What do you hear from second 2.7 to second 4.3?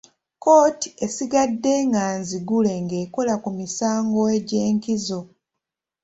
ng'ekola ku misango